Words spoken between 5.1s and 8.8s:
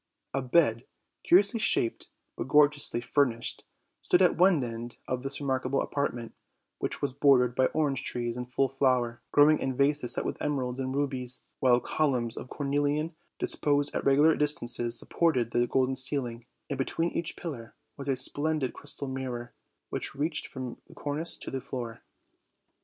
this remarkable apartment, which was bordered by orange trees in full